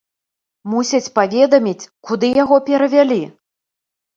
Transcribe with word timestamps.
Мусяць 0.73 1.11
паведаміць, 1.17 1.89
куды 2.09 2.33
яго 2.43 2.59
перавялі. 2.71 3.21